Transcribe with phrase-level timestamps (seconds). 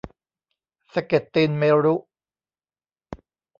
[0.93, 1.95] สะเก็ดตีนเมรุ